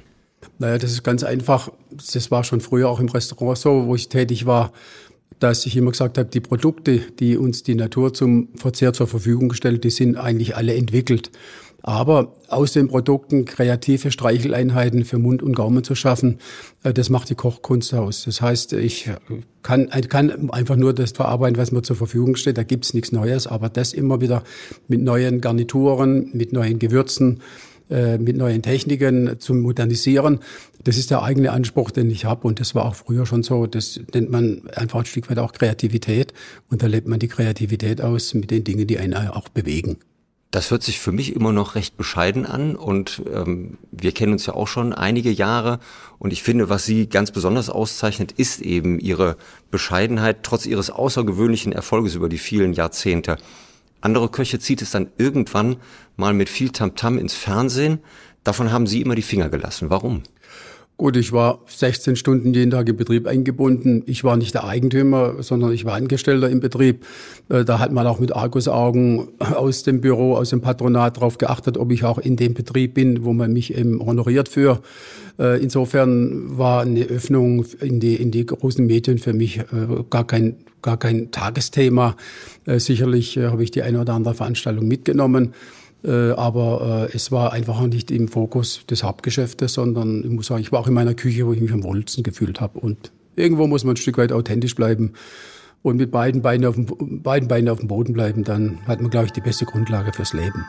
Naja, 0.58 0.78
das 0.78 0.92
ist 0.92 1.02
ganz 1.02 1.22
einfach. 1.22 1.70
Das 1.90 2.30
war 2.30 2.44
schon 2.44 2.60
früher 2.60 2.88
auch 2.88 3.00
im 3.00 3.08
Restaurant 3.08 3.58
so, 3.58 3.86
wo 3.86 3.94
ich 3.94 4.08
tätig 4.08 4.46
war, 4.46 4.72
dass 5.40 5.66
ich 5.66 5.76
immer 5.76 5.90
gesagt 5.90 6.16
habe, 6.16 6.28
die 6.30 6.40
Produkte, 6.40 7.00
die 7.18 7.36
uns 7.36 7.62
die 7.62 7.74
Natur 7.74 8.14
zum 8.14 8.48
Verzehr 8.54 8.92
zur 8.92 9.06
Verfügung 9.06 9.52
stellt, 9.52 9.84
die 9.84 9.90
sind 9.90 10.16
eigentlich 10.16 10.56
alle 10.56 10.74
entwickelt. 10.74 11.30
Aber 11.86 12.32
aus 12.48 12.72
den 12.72 12.88
Produkten 12.88 13.44
kreative 13.44 14.10
Streicheleinheiten 14.10 15.04
für 15.04 15.18
Mund 15.18 15.42
und 15.42 15.54
Gaumen 15.54 15.84
zu 15.84 15.94
schaffen, 15.94 16.38
äh, 16.82 16.94
das 16.94 17.10
macht 17.10 17.28
die 17.28 17.34
Kochkunst 17.34 17.92
aus. 17.92 18.24
Das 18.24 18.40
heißt, 18.40 18.72
ich 18.72 19.10
kann, 19.62 19.90
kann 19.90 20.48
einfach 20.48 20.76
nur 20.76 20.94
das 20.94 21.12
verarbeiten, 21.12 21.58
was 21.58 21.72
mir 21.72 21.82
zur 21.82 21.96
Verfügung 21.96 22.36
steht. 22.36 22.56
Da 22.56 22.62
gibt's 22.62 22.94
nichts 22.94 23.12
Neues, 23.12 23.46
aber 23.46 23.68
das 23.68 23.92
immer 23.92 24.22
wieder 24.22 24.44
mit 24.88 25.02
neuen 25.02 25.42
Garnituren, 25.42 26.30
mit 26.32 26.54
neuen 26.54 26.78
Gewürzen, 26.78 27.42
äh, 27.90 28.16
mit 28.16 28.38
neuen 28.38 28.62
Techniken 28.62 29.38
zu 29.38 29.52
modernisieren. 29.52 30.38
Das 30.84 30.96
ist 30.96 31.10
der 31.10 31.22
eigene 31.22 31.52
Anspruch, 31.52 31.90
den 31.90 32.10
ich 32.10 32.24
habe. 32.24 32.48
Und 32.48 32.60
das 32.60 32.74
war 32.74 32.86
auch 32.86 32.94
früher 32.94 33.26
schon 33.26 33.42
so. 33.42 33.66
Das 33.66 34.00
nennt 34.14 34.30
man 34.30 34.62
einfach 34.74 35.00
ein 35.00 35.04
Stück 35.04 35.28
weit 35.28 35.38
auch 35.38 35.52
Kreativität. 35.52 36.32
Und 36.70 36.82
da 36.82 36.86
lebt 36.86 37.08
man 37.08 37.18
die 37.18 37.28
Kreativität 37.28 38.00
aus 38.00 38.32
mit 38.32 38.50
den 38.50 38.64
Dingen, 38.64 38.86
die 38.86 38.98
einen 38.98 39.12
auch 39.28 39.50
bewegen. 39.50 39.98
Das 40.54 40.70
hört 40.70 40.84
sich 40.84 41.00
für 41.00 41.10
mich 41.10 41.34
immer 41.34 41.52
noch 41.52 41.74
recht 41.74 41.96
bescheiden 41.96 42.46
an 42.46 42.76
und 42.76 43.22
ähm, 43.34 43.76
wir 43.90 44.12
kennen 44.12 44.34
uns 44.34 44.46
ja 44.46 44.54
auch 44.54 44.68
schon 44.68 44.92
einige 44.92 45.32
Jahre 45.32 45.80
und 46.20 46.32
ich 46.32 46.44
finde, 46.44 46.68
was 46.68 46.84
Sie 46.84 47.08
ganz 47.08 47.32
besonders 47.32 47.68
auszeichnet, 47.68 48.30
ist 48.30 48.60
eben 48.62 49.00
Ihre 49.00 49.36
Bescheidenheit 49.72 50.44
trotz 50.44 50.64
Ihres 50.64 50.90
außergewöhnlichen 50.90 51.72
Erfolges 51.72 52.14
über 52.14 52.28
die 52.28 52.38
vielen 52.38 52.72
Jahrzehnte. 52.72 53.36
Andere 54.00 54.28
Köche 54.28 54.60
zieht 54.60 54.80
es 54.80 54.92
dann 54.92 55.08
irgendwann 55.18 55.74
mal 56.16 56.34
mit 56.34 56.48
viel 56.48 56.70
Tamtam 56.70 57.16
-Tam 57.16 57.18
ins 57.18 57.34
Fernsehen. 57.34 57.98
Davon 58.44 58.70
haben 58.70 58.86
Sie 58.86 59.02
immer 59.02 59.16
die 59.16 59.22
Finger 59.22 59.48
gelassen. 59.48 59.90
Warum? 59.90 60.22
Gut, 60.96 61.16
ich 61.16 61.32
war 61.32 61.58
16 61.66 62.14
Stunden 62.14 62.54
jeden 62.54 62.70
Tag 62.70 62.88
im 62.88 62.96
Betrieb 62.96 63.26
eingebunden. 63.26 64.04
Ich 64.06 64.22
war 64.22 64.36
nicht 64.36 64.54
der 64.54 64.62
Eigentümer, 64.62 65.42
sondern 65.42 65.72
ich 65.72 65.84
war 65.84 65.94
Angestellter 65.94 66.48
im 66.48 66.60
Betrieb. 66.60 67.04
Äh, 67.48 67.64
da 67.64 67.80
hat 67.80 67.90
man 67.90 68.06
auch 68.06 68.20
mit 68.20 68.34
Argusaugen 68.34 69.26
aus 69.40 69.82
dem 69.82 70.00
Büro, 70.00 70.36
aus 70.36 70.50
dem 70.50 70.60
Patronat 70.60 71.16
darauf 71.16 71.36
geachtet, 71.36 71.78
ob 71.78 71.90
ich 71.90 72.04
auch 72.04 72.18
in 72.18 72.36
dem 72.36 72.54
Betrieb 72.54 72.94
bin, 72.94 73.24
wo 73.24 73.32
man 73.32 73.52
mich 73.52 73.76
eben 73.76 73.98
honoriert 73.98 74.48
für. 74.48 74.82
Äh, 75.36 75.60
insofern 75.60 76.56
war 76.56 76.82
eine 76.82 77.02
Öffnung 77.06 77.64
in 77.80 77.98
die, 77.98 78.14
in 78.14 78.30
die 78.30 78.46
großen 78.46 78.86
Medien 78.86 79.18
für 79.18 79.32
mich 79.32 79.58
äh, 79.58 79.64
gar 80.10 80.28
kein, 80.28 80.58
gar 80.80 80.96
kein 80.96 81.32
Tagesthema. 81.32 82.16
Sicherlich 82.66 83.36
habe 83.38 83.62
ich 83.62 83.70
die 83.70 83.82
eine 83.82 84.00
oder 84.00 84.14
andere 84.14 84.34
Veranstaltung 84.34 84.88
mitgenommen. 84.88 85.52
Äh, 86.04 86.32
aber 86.32 87.08
äh, 87.10 87.16
es 87.16 87.32
war 87.32 87.52
einfach 87.52 87.80
nicht 87.86 88.10
im 88.10 88.28
Fokus 88.28 88.84
des 88.86 89.02
Hauptgeschäftes, 89.02 89.72
sondern 89.72 90.22
ich 90.22 90.30
muss 90.30 90.46
sagen, 90.46 90.60
ich 90.60 90.70
war 90.70 90.80
auch 90.80 90.86
in 90.86 90.94
meiner 90.94 91.14
Küche, 91.14 91.46
wo 91.46 91.52
ich 91.52 91.60
mich 91.60 91.72
am 91.72 91.82
wohlsten 91.82 92.22
gefühlt 92.22 92.60
habe 92.60 92.78
und 92.78 93.10
irgendwo 93.36 93.66
muss 93.66 93.84
man 93.84 93.94
ein 93.94 93.96
Stück 93.96 94.18
weit 94.18 94.30
authentisch 94.30 94.74
bleiben 94.74 95.14
und 95.82 95.96
mit 95.96 96.10
beiden 96.10 96.42
Beinen 96.42 96.66
auf 96.66 96.74
dem, 96.74 97.22
beiden 97.22 97.48
Beinen 97.48 97.70
auf 97.70 97.78
dem 97.78 97.88
Boden 97.88 98.12
bleiben, 98.12 98.44
dann 98.44 98.80
hat 98.86 99.00
man, 99.00 99.10
glaube 99.10 99.26
ich, 99.26 99.32
die 99.32 99.40
beste 99.40 99.64
Grundlage 99.64 100.12
fürs 100.12 100.34
Leben. 100.34 100.66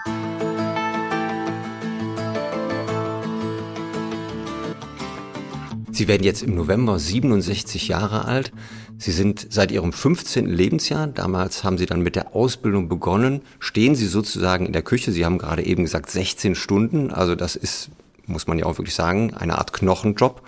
Sie 5.91 6.09
werden 6.09 6.23
jetzt 6.23 6.43
im 6.43 6.55
November 6.55 6.99
67 6.99 7.87
Jahre 7.87 8.25
alt. 8.25 8.51
Sie 8.97 9.11
sind 9.11 9.47
seit 9.49 9.71
Ihrem 9.71 9.91
15. 9.91 10.45
Lebensjahr, 10.45 11.07
damals 11.07 11.63
haben 11.63 11.77
Sie 11.77 11.85
dann 11.85 12.01
mit 12.01 12.15
der 12.15 12.35
Ausbildung 12.35 12.87
begonnen, 12.87 13.41
stehen 13.59 13.95
Sie 13.95 14.07
sozusagen 14.07 14.65
in 14.65 14.73
der 14.73 14.83
Küche. 14.83 15.11
Sie 15.11 15.25
haben 15.25 15.37
gerade 15.37 15.65
eben 15.65 15.83
gesagt 15.83 16.09
16 16.09 16.55
Stunden, 16.55 17.11
also 17.11 17.35
das 17.35 17.55
ist, 17.55 17.89
muss 18.25 18.47
man 18.47 18.57
ja 18.57 18.65
auch 18.65 18.77
wirklich 18.77 18.95
sagen, 18.95 19.33
eine 19.33 19.57
Art 19.57 19.73
Knochenjob. 19.73 20.41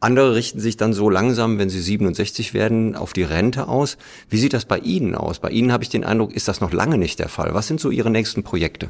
Andere 0.00 0.34
richten 0.34 0.58
sich 0.58 0.76
dann 0.76 0.92
so 0.92 1.08
langsam, 1.08 1.58
wenn 1.58 1.70
sie 1.70 1.80
67 1.80 2.54
werden, 2.54 2.96
auf 2.96 3.12
die 3.12 3.22
Rente 3.22 3.68
aus. 3.68 3.98
Wie 4.28 4.38
sieht 4.38 4.52
das 4.52 4.64
bei 4.64 4.78
Ihnen 4.78 5.14
aus? 5.14 5.38
Bei 5.38 5.50
Ihnen 5.50 5.70
habe 5.70 5.84
ich 5.84 5.90
den 5.90 6.02
Eindruck, 6.02 6.34
ist 6.34 6.48
das 6.48 6.60
noch 6.60 6.72
lange 6.72 6.98
nicht 6.98 7.20
der 7.20 7.28
Fall. 7.28 7.54
Was 7.54 7.68
sind 7.68 7.78
so 7.78 7.88
Ihre 7.90 8.10
nächsten 8.10 8.42
Projekte? 8.42 8.88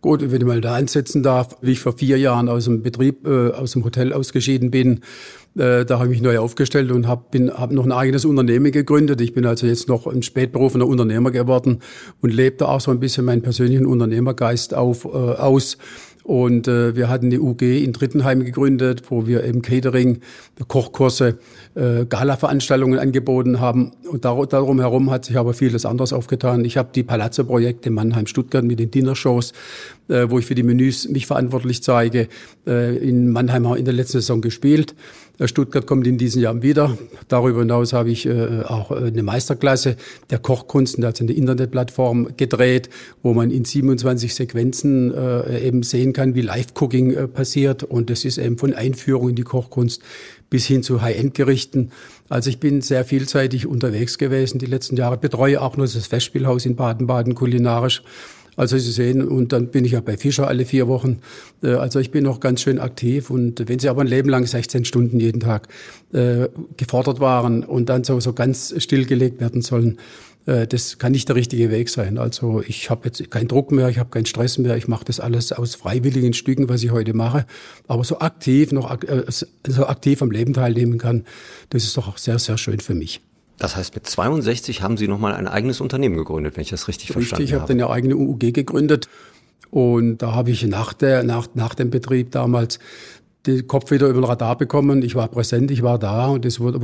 Gut, 0.00 0.20
wenn 0.22 0.40
ich 0.40 0.46
mal 0.46 0.60
da 0.60 0.74
ansetzen 0.74 1.22
darf, 1.22 1.56
wie 1.60 1.72
ich 1.72 1.80
vor 1.80 1.96
vier 1.96 2.18
Jahren 2.18 2.48
aus 2.48 2.64
dem 2.64 2.82
Betrieb, 2.82 3.26
äh, 3.26 3.50
aus 3.50 3.72
dem 3.72 3.84
Hotel 3.84 4.12
ausgeschieden 4.12 4.70
bin, 4.70 5.00
äh, 5.56 5.84
da 5.84 5.98
habe 5.98 6.06
ich 6.06 6.10
mich 6.10 6.22
neu 6.22 6.38
aufgestellt 6.38 6.90
und 6.90 7.06
habe 7.06 7.52
hab 7.56 7.70
noch 7.70 7.84
ein 7.84 7.92
eigenes 7.92 8.24
Unternehmen 8.24 8.72
gegründet. 8.72 9.20
Ich 9.20 9.34
bin 9.34 9.46
also 9.46 9.66
jetzt 9.66 9.88
noch 9.88 10.06
ein 10.06 10.22
spätberufener 10.22 10.86
Unternehmer 10.86 11.30
geworden 11.30 11.80
und 12.20 12.32
lebe 12.32 12.56
da 12.56 12.66
auch 12.66 12.80
so 12.80 12.90
ein 12.90 13.00
bisschen 13.00 13.24
meinen 13.24 13.42
persönlichen 13.42 13.86
Unternehmergeist 13.86 14.74
auf, 14.74 15.04
äh, 15.04 15.08
aus. 15.08 15.78
Und 16.24 16.68
äh, 16.68 16.96
wir 16.96 17.10
hatten 17.10 17.28
die 17.28 17.38
UG 17.38 17.60
in 17.60 17.92
Drittenheim 17.92 18.44
gegründet, 18.44 19.02
wo 19.10 19.26
wir 19.26 19.44
eben 19.44 19.60
Catering, 19.60 20.20
Kochkurse, 20.66 21.38
äh, 21.74 22.06
Gala-Veranstaltungen 22.06 22.98
angeboten 22.98 23.60
haben. 23.60 23.92
Und 24.10 24.24
dar 24.24 24.46
darum 24.46 24.80
herum 24.80 25.10
hat 25.10 25.26
sich 25.26 25.36
aber 25.36 25.52
vieles 25.52 25.84
anderes 25.84 26.14
aufgetan. 26.14 26.64
Ich 26.64 26.78
habe 26.78 26.88
die 26.94 27.02
Palazzo-Projekte 27.02 27.90
Mannheim-Stuttgart 27.90 28.64
mit 28.64 28.78
den 28.78 28.90
Dinnershows, 28.90 29.52
äh, 30.08 30.26
wo 30.30 30.38
ich 30.38 30.46
für 30.46 30.54
die 30.54 30.62
Menüs 30.62 31.06
mich 31.10 31.26
verantwortlich 31.26 31.82
zeige, 31.82 32.28
äh, 32.66 32.96
in 32.96 33.30
Mannheim 33.30 33.66
in 33.74 33.84
der 33.84 33.94
letzten 33.94 34.18
Saison 34.18 34.40
gespielt. 34.40 34.94
Äh, 35.38 35.48
Stuttgart 35.48 35.86
kommt 35.86 36.06
in 36.06 36.18
diesem 36.18 36.42
Jahr 36.42 36.62
wieder. 36.62 36.96
Darüber 37.28 37.60
hinaus 37.60 37.92
habe 37.92 38.10
ich 38.10 38.26
äh, 38.26 38.62
auch 38.62 38.90
äh, 38.90 39.06
eine 39.06 39.22
Meisterklasse 39.22 39.96
der 40.30 40.38
Kochkunsten, 40.38 41.04
also 41.04 41.24
eine 41.24 41.32
Internetplattform 41.32 42.36
gedreht, 42.36 42.88
wo 43.22 43.34
man 43.34 43.50
in 43.50 43.64
27 43.64 44.34
Sequenzen 44.34 45.12
eben 45.62 45.82
sehen 45.82 46.12
kann, 46.12 46.34
wie 46.34 46.40
Live-Cooking 46.40 47.28
passiert. 47.32 47.82
Und 47.82 48.10
das 48.10 48.24
ist 48.24 48.38
eben 48.38 48.58
von 48.58 48.74
Einführung 48.74 49.30
in 49.30 49.36
die 49.36 49.42
Kochkunst 49.42 50.02
bis 50.50 50.66
hin 50.66 50.82
zu 50.82 51.02
High-End-Gerichten. 51.02 51.90
Also 52.28 52.50
ich 52.50 52.60
bin 52.60 52.80
sehr 52.80 53.04
vielseitig 53.04 53.66
unterwegs 53.66 54.18
gewesen 54.18 54.58
die 54.58 54.66
letzten 54.66 54.96
Jahre, 54.96 55.16
betreue 55.16 55.60
auch 55.60 55.76
nur 55.76 55.86
das 55.86 56.06
Festspielhaus 56.06 56.66
in 56.66 56.76
Baden-Baden 56.76 57.34
kulinarisch 57.34 58.02
also 58.56 58.78
Sie 58.78 58.92
sehen, 58.92 59.26
und 59.26 59.52
dann 59.52 59.68
bin 59.68 59.84
ich 59.84 59.92
ja 59.92 60.00
bei 60.00 60.16
Fischer 60.16 60.48
alle 60.48 60.64
vier 60.64 60.88
Wochen. 60.88 61.20
Äh, 61.62 61.74
also 61.74 61.98
ich 61.98 62.10
bin 62.10 62.24
noch 62.24 62.40
ganz 62.40 62.60
schön 62.60 62.78
aktiv. 62.78 63.30
Und 63.30 63.68
wenn 63.68 63.78
Sie 63.78 63.88
aber 63.88 64.02
ein 64.02 64.06
Leben 64.06 64.28
lang 64.28 64.46
16 64.46 64.84
Stunden 64.84 65.20
jeden 65.20 65.40
Tag 65.40 65.68
äh, 66.12 66.48
gefordert 66.76 67.20
waren 67.20 67.64
und 67.64 67.88
dann 67.88 68.04
so, 68.04 68.20
so 68.20 68.32
ganz 68.32 68.74
stillgelegt 68.78 69.40
werden 69.40 69.62
sollen, 69.62 69.98
äh, 70.46 70.66
das 70.66 70.98
kann 70.98 71.12
nicht 71.12 71.28
der 71.28 71.36
richtige 71.36 71.70
Weg 71.70 71.88
sein. 71.88 72.18
Also 72.18 72.62
ich 72.66 72.90
habe 72.90 73.06
jetzt 73.06 73.30
keinen 73.30 73.48
Druck 73.48 73.72
mehr, 73.72 73.88
ich 73.88 73.98
habe 73.98 74.10
keinen 74.10 74.26
Stress 74.26 74.58
mehr, 74.58 74.76
ich 74.76 74.88
mache 74.88 75.04
das 75.04 75.20
alles 75.20 75.52
aus 75.52 75.74
freiwilligen 75.74 76.32
Stücken, 76.32 76.68
was 76.68 76.82
ich 76.82 76.90
heute 76.90 77.14
mache. 77.14 77.46
Aber 77.88 78.04
so 78.04 78.18
aktiv, 78.20 78.72
noch 78.72 78.96
so 79.66 79.86
aktiv 79.86 80.22
am 80.22 80.30
Leben 80.30 80.54
teilnehmen 80.54 80.98
kann, 80.98 81.24
das 81.70 81.84
ist 81.84 81.96
doch 81.96 82.08
auch 82.08 82.18
sehr, 82.18 82.38
sehr 82.38 82.58
schön 82.58 82.80
für 82.80 82.94
mich. 82.94 83.20
Das 83.58 83.76
heißt, 83.76 83.94
mit 83.94 84.06
62 84.06 84.82
haben 84.82 84.96
Sie 84.96 85.08
nochmal 85.08 85.34
ein 85.34 85.46
eigenes 85.46 85.80
Unternehmen 85.80 86.16
gegründet, 86.16 86.56
wenn 86.56 86.62
ich 86.62 86.70
das 86.70 86.88
richtig, 86.88 87.10
richtig 87.10 87.28
verstanden 87.28 87.32
habe. 87.32 87.42
Richtig, 87.42 87.54
ich 87.54 87.60
habe 87.60 87.68
dann 87.68 87.80
eine 87.80 87.90
eigene 87.90 88.16
UUG 88.16 88.52
gegründet. 88.52 89.08
Und 89.70 90.18
da 90.18 90.32
habe 90.32 90.50
ich 90.50 90.64
nach, 90.66 90.92
der, 90.92 91.22
nach, 91.24 91.48
nach 91.54 91.74
dem 91.74 91.90
Betrieb 91.90 92.30
damals 92.32 92.78
den 93.46 93.66
Kopf 93.66 93.90
wieder 93.90 94.08
über 94.08 94.20
den 94.20 94.24
Radar 94.24 94.56
bekommen. 94.56 95.02
Ich 95.02 95.14
war 95.14 95.28
präsent, 95.28 95.70
ich 95.70 95.82
war 95.82 95.98
da 95.98 96.28
und 96.28 96.44
es 96.44 96.60
wurde 96.60 96.78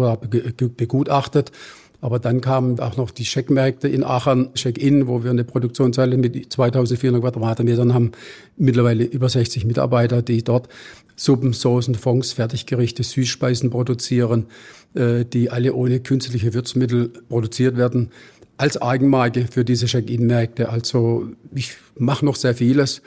begutachtet. 0.76 1.52
Aber 2.00 2.18
dann 2.18 2.40
kamen 2.40 2.80
auch 2.80 2.96
noch 2.96 3.10
die 3.10 3.24
Checkmärkte 3.24 3.88
in 3.88 4.04
Aachen, 4.04 4.54
Check-In, 4.54 5.06
wo 5.06 5.22
wir 5.22 5.30
eine 5.30 5.44
Produktionshalle 5.44 6.16
mit 6.16 6.52
2400 6.52 7.20
Quadratmetern 7.20 7.92
haben. 7.92 8.12
Mittlerweile 8.56 9.04
über 9.04 9.28
60 9.28 9.66
Mitarbeiter, 9.66 10.22
die 10.22 10.42
dort 10.42 10.68
Suppen, 11.16 11.52
Soßen, 11.52 11.94
Fonds, 11.94 12.32
Fertiggerichte, 12.32 13.02
Süßspeisen 13.02 13.68
produzieren, 13.68 14.46
äh, 14.94 15.24
die 15.26 15.50
alle 15.50 15.74
ohne 15.74 16.00
künstliche 16.00 16.54
Würzmittel 16.54 17.10
produziert 17.28 17.76
werden 17.76 18.10
als 18.56 18.80
Eigenmarke 18.80 19.46
für 19.50 19.64
diese 19.64 19.86
Check-In-Märkte. 19.86 20.68
Also 20.68 21.28
ich 21.54 21.76
mache 21.96 22.24
noch 22.24 22.36
sehr 22.36 22.54
vieles 22.54 23.00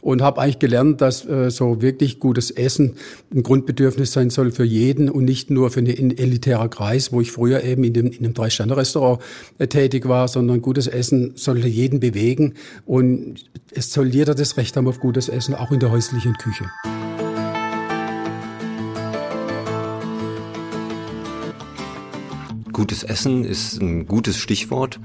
und 0.00 0.22
habe 0.22 0.40
eigentlich 0.40 0.58
gelernt, 0.58 1.00
dass 1.00 1.26
äh, 1.26 1.50
so 1.50 1.82
wirklich 1.82 2.18
gutes 2.18 2.50
Essen 2.50 2.96
ein 3.34 3.42
Grundbedürfnis 3.42 4.12
sein 4.12 4.30
soll 4.30 4.50
für 4.50 4.64
jeden 4.64 5.08
und 5.08 5.24
nicht 5.24 5.50
nur 5.50 5.70
für 5.70 5.80
einen 5.80 6.16
elitären 6.16 6.70
Kreis, 6.70 7.12
wo 7.12 7.20
ich 7.20 7.32
früher 7.32 7.62
eben 7.64 7.84
in 7.84 7.92
dem, 7.92 8.06
in 8.06 8.24
einem 8.24 8.34
Drei-Sterne-Restaurant 8.34 9.20
äh, 9.58 9.66
tätig 9.66 10.08
war, 10.08 10.28
sondern 10.28 10.62
gutes 10.62 10.86
Essen 10.86 11.32
sollte 11.34 11.68
jeden 11.68 12.00
bewegen 12.00 12.54
und 12.86 13.44
es 13.72 13.92
soll 13.92 14.08
jeder 14.08 14.34
das 14.34 14.56
Recht 14.56 14.76
haben 14.76 14.88
auf 14.88 15.00
gutes 15.00 15.28
Essen, 15.28 15.54
auch 15.54 15.70
in 15.70 15.80
der 15.80 15.90
häuslichen 15.90 16.34
Küche. 16.34 16.64
Gutes 22.72 23.02
Essen 23.02 23.44
ist 23.44 23.80
ein 23.80 24.06
gutes 24.06 24.38
Stichwort. 24.38 24.98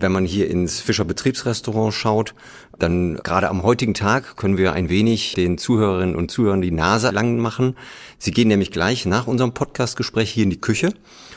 Wenn 0.00 0.12
man 0.12 0.24
hier 0.24 0.48
ins 0.48 0.78
Fischer 0.78 1.04
Betriebsrestaurant 1.04 1.92
schaut, 1.92 2.34
dann 2.78 3.16
gerade 3.16 3.48
am 3.48 3.64
heutigen 3.64 3.94
Tag 3.94 4.36
können 4.36 4.56
wir 4.56 4.72
ein 4.72 4.88
wenig 4.88 5.34
den 5.34 5.58
Zuhörerinnen 5.58 6.14
und 6.14 6.30
Zuhörern 6.30 6.60
die 6.60 6.70
Nase 6.70 7.10
lang 7.10 7.38
machen. 7.38 7.74
Sie 8.16 8.30
gehen 8.30 8.46
nämlich 8.46 8.70
gleich 8.70 9.06
nach 9.06 9.26
unserem 9.26 9.54
Podcastgespräch 9.54 10.30
hier 10.30 10.44
in 10.44 10.50
die 10.50 10.60
Küche 10.60 10.94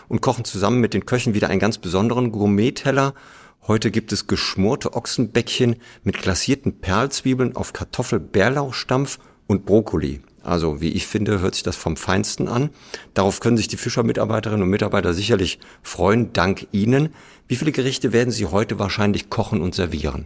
und 0.09 0.21
kochen 0.21 0.45
zusammen 0.45 0.79
mit 0.79 0.93
den 0.93 1.07
Köchen 1.07 1.33
wieder 1.33 1.49
einen 1.49 1.59
ganz 1.59 1.79
besonderen 1.79 2.31
Gourmet-Teller. 2.31 3.15
Heute 3.65 3.89
gibt 3.89 4.11
es 4.11 4.27
geschmorte 4.27 4.93
Ochsenbäckchen 4.93 5.77
mit 6.03 6.21
glasierten 6.21 6.81
Perlzwiebeln 6.81 7.55
auf 7.55 7.73
Kartoffel-Bärlauchstampf 7.73 9.17
und 9.47 9.65
Brokkoli. 9.65 10.21
Also 10.43 10.81
wie 10.81 10.89
ich 10.89 11.07
finde, 11.07 11.39
hört 11.39 11.55
sich 11.55 11.63
das 11.63 11.75
vom 11.75 11.95
Feinsten 11.95 12.47
an. 12.47 12.69
Darauf 13.13 13.39
können 13.39 13.57
sich 13.57 13.67
die 13.67 13.77
Fischer-Mitarbeiterinnen 13.77 14.63
und 14.63 14.69
Mitarbeiter 14.69 15.13
sicherlich 15.13 15.59
freuen, 15.83 16.33
dank 16.33 16.67
Ihnen. 16.71 17.09
Wie 17.47 17.55
viele 17.55 17.71
Gerichte 17.71 18.13
werden 18.13 18.31
Sie 18.31 18.45
heute 18.45 18.79
wahrscheinlich 18.79 19.29
kochen 19.29 19.61
und 19.61 19.75
servieren? 19.75 20.25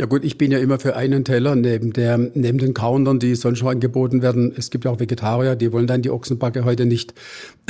Ja 0.00 0.06
gut, 0.06 0.24
ich 0.24 0.38
bin 0.38 0.50
ja 0.50 0.58
immer 0.58 0.78
für 0.78 0.96
einen 0.96 1.26
Teller 1.26 1.54
neben, 1.54 1.92
der, 1.92 2.16
neben 2.16 2.56
den 2.56 2.72
Countern, 2.72 3.18
die 3.18 3.34
sonst 3.34 3.58
schon 3.58 3.68
angeboten 3.68 4.22
werden. 4.22 4.50
Es 4.56 4.70
gibt 4.70 4.86
ja 4.86 4.90
auch 4.90 4.98
Vegetarier, 4.98 5.56
die 5.56 5.72
wollen 5.72 5.86
dann 5.86 6.00
die 6.00 6.10
Ochsenbacke 6.10 6.64
heute 6.64 6.86
nicht. 6.86 7.12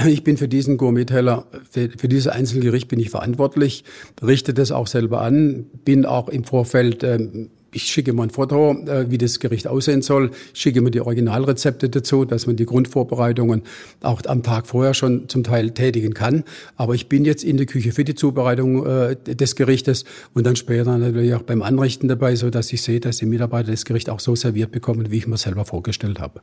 Ich 0.06 0.22
bin 0.22 0.36
für 0.36 0.46
diesen 0.46 0.76
Gourmet-Teller, 0.76 1.46
für, 1.70 1.90
für 1.90 2.06
dieses 2.06 2.28
Einzelgericht 2.28 2.86
bin 2.86 3.00
ich 3.00 3.10
verantwortlich, 3.10 3.82
richte 4.22 4.54
das 4.54 4.70
auch 4.70 4.86
selber 4.86 5.22
an, 5.22 5.66
bin 5.84 6.06
auch 6.06 6.28
im 6.28 6.44
Vorfeld 6.44 7.02
ähm, 7.02 7.50
ich 7.72 7.84
schicke 7.84 8.12
mal 8.12 8.24
ein 8.24 8.30
Foto, 8.30 8.72
äh, 8.86 9.10
wie 9.10 9.18
das 9.18 9.38
Gericht 9.40 9.66
aussehen 9.66 10.02
soll, 10.02 10.30
schicke 10.52 10.80
mir 10.80 10.90
die 10.90 11.00
Originalrezepte 11.00 11.88
dazu, 11.88 12.24
dass 12.24 12.46
man 12.46 12.56
die 12.56 12.66
Grundvorbereitungen 12.66 13.62
auch 14.02 14.22
am 14.26 14.42
Tag 14.42 14.66
vorher 14.66 14.94
schon 14.94 15.28
zum 15.28 15.42
Teil 15.42 15.70
tätigen 15.70 16.14
kann. 16.14 16.44
Aber 16.76 16.94
ich 16.94 17.08
bin 17.08 17.24
jetzt 17.24 17.44
in 17.44 17.56
der 17.56 17.66
Küche 17.66 17.92
für 17.92 18.04
die 18.04 18.14
Zubereitung 18.14 18.86
äh, 18.86 19.16
des 19.16 19.56
Gerichtes 19.56 20.04
und 20.34 20.46
dann 20.46 20.56
später 20.56 20.96
natürlich 20.98 21.34
auch 21.34 21.42
beim 21.42 21.62
Anrichten 21.62 22.08
dabei, 22.08 22.36
so 22.36 22.50
dass 22.50 22.72
ich 22.72 22.82
sehe, 22.82 23.00
dass 23.00 23.18
die 23.18 23.26
Mitarbeiter 23.26 23.70
das 23.70 23.84
Gericht 23.84 24.10
auch 24.10 24.20
so 24.20 24.34
serviert 24.34 24.72
bekommen, 24.72 25.10
wie 25.10 25.18
ich 25.18 25.26
mir 25.26 25.36
selber 25.36 25.64
vorgestellt 25.64 26.20
habe. 26.20 26.40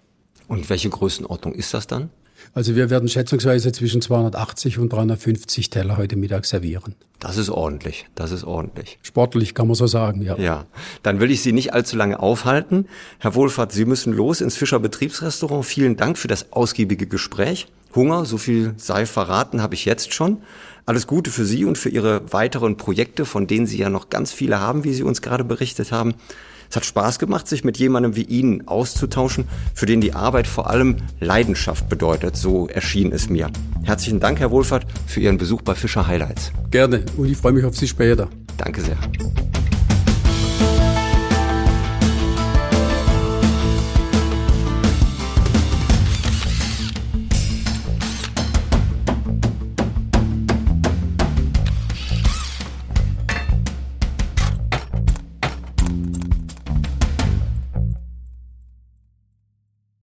Und 0.48 0.70
welche 0.70 0.90
Größenordnung 0.90 1.54
ist 1.54 1.74
das 1.74 1.88
dann? 1.88 2.10
Also 2.54 2.76
wir 2.76 2.90
werden 2.90 3.10
schätzungsweise 3.10 3.72
zwischen 3.72 4.02
280 4.02 4.80
und 4.80 4.92
350 4.92 5.70
Teller 5.70 5.98
heute 5.98 6.16
Mittag 6.16 6.46
servieren. 6.46 6.96
Das 7.20 7.38
ist 7.38 7.50
ordentlich, 7.50 8.06
das 8.14 8.32
ist 8.32 8.44
ordentlich. 8.44 9.00
Sportlich 9.02 9.56
kann 9.56 9.68
man 9.68 9.76
so 9.76 9.88
sagen, 9.88 10.22
ja. 10.22 10.38
Ja, 10.38 10.66
dann 11.02 11.20
will 11.20 11.32
ich 11.32 11.42
Sie 11.42 11.52
nicht 11.52 11.74
allzu 11.74 11.98
lange 11.98 12.20
aufhalten. 12.20 12.88
Herr 13.18 13.34
Wohlfahrt, 13.34 13.72
Sie 13.72 13.86
müssen 13.86 14.14
los 14.14 14.40
ins 14.40 14.56
Fischer 14.56 14.80
Betriebsrestaurant. 14.80 15.66
Vielen 15.66 15.98
Dank 15.98 16.18
für 16.18 16.28
das 16.28 16.54
ausgiebige 16.54 17.08
Gespräch. 17.08 17.68
Hunger, 17.96 18.26
so 18.26 18.38
viel 18.38 18.74
sei 18.78 19.08
verraten, 19.08 19.62
habe 19.62 19.74
ich 19.74 19.86
jetzt 19.86 20.14
schon. 20.14 20.44
Alles 20.86 21.08
Gute 21.08 21.32
für 21.32 21.44
Sie 21.44 21.66
und 21.66 21.78
für 21.78 21.90
Ihre 21.90 22.32
weiteren 22.32 22.78
Projekte, 22.78 23.26
von 23.26 23.48
denen 23.48 23.66
Sie 23.66 23.78
ja 23.78 23.90
noch 23.90 24.10
ganz 24.10 24.32
viele 24.32 24.60
haben, 24.60 24.84
wie 24.84 24.94
Sie 24.94 25.04
uns 25.04 25.22
gerade 25.22 25.44
berichtet 25.44 25.92
haben. 25.92 26.14
Es 26.70 26.76
hat 26.76 26.86
Spaß 26.86 27.20
gemacht, 27.20 27.48
sich 27.48 27.64
mit 27.64 27.78
jemandem 27.78 28.16
wie 28.16 28.24
Ihnen 28.24 28.68
auszutauschen, 28.68 29.46
für 29.74 29.86
den 29.86 30.02
die 30.02 30.14
Arbeit 30.14 30.48
vor 30.48 30.70
allem 30.70 30.98
Leidenschaft 31.20 31.90
bedeutet. 31.90 32.36
So 32.36 32.68
erschien 32.68 33.12
es 33.12 33.30
mir. 33.30 33.50
Herzlichen 33.84 34.20
Dank, 34.20 34.40
Herr 34.40 34.52
Wohlfahrt, 34.52 34.86
für 35.06 35.20
Ihren 35.20 35.38
Besuch 35.38 35.62
bei 35.62 35.76
Fischer 35.76 36.08
Highlights. 36.08 36.52
Gerne 36.72 37.04
und 37.18 37.30
ich 37.30 37.38
freue 37.38 37.54
mich 37.54 37.66
auf 37.66 37.78
Sie 37.78 37.88
später. 37.88 38.28
Danke 38.58 38.82
sehr. 38.82 38.98